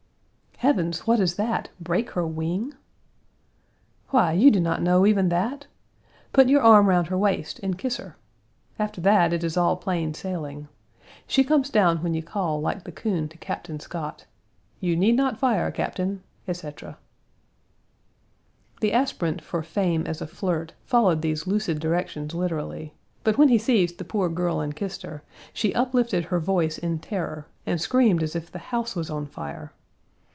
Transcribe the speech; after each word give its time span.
"Heavens, 0.57 1.07
what 1.07 1.19
is 1.19 1.37
that 1.37 1.69
break 1.79 2.11
her 2.11 2.25
wing?" 2.25 2.75
"Why, 4.11 4.31
you 4.33 4.51
do 4.51 4.59
not 4.59 4.79
know 4.79 5.07
even 5.07 5.29
that? 5.29 5.65
Put 6.33 6.49
your 6.49 6.61
arm 6.61 6.87
round 6.87 7.07
her 7.07 7.17
waist 7.17 7.59
and 7.63 7.75
kiss 7.79 7.97
her. 7.97 8.15
After 8.77 9.01
that, 9.01 9.33
it 9.33 9.43
is 9.43 9.57
all 9.57 9.75
plain 9.75 10.13
sailing. 10.13 10.67
She 11.25 11.43
comes 11.43 11.71
down 11.71 12.03
when 12.03 12.13
you 12.13 12.21
call 12.21 12.61
like 12.61 12.83
the 12.83 12.91
coon 12.91 13.27
to 13.29 13.39
Captain 13.39 13.79
Scott: 13.79 14.27
'You 14.79 14.95
need 14.95 15.15
not 15.15 15.39
fire, 15.39 15.71
Captain,' 15.71 16.21
etc." 16.47 16.99
The 18.81 18.93
aspirant 18.93 19.41
for 19.41 19.63
fame 19.63 20.05
as 20.05 20.21
a 20.21 20.27
flirt 20.27 20.73
followed 20.83 21.23
these 21.23 21.47
lucid 21.47 21.79
directions 21.79 22.35
literally, 22.35 22.93
but 23.23 23.35
when 23.35 23.47
he 23.49 23.57
seized 23.57 23.97
the 23.97 24.05
poor 24.05 24.29
girl 24.29 24.59
and 24.59 24.75
kissed 24.75 25.01
her, 25.01 25.23
she 25.53 25.73
uplifted 25.73 26.25
her 26.25 26.39
voice 26.39 26.77
in 26.77 26.99
terror, 26.99 27.47
and 27.65 27.81
screamed 27.81 28.21
as 28.21 28.35
if 28.35 28.51
the 28.51 28.59
house 28.69 28.95
was 28.95 29.09
on 29.09 29.25
fire. 29.25 29.73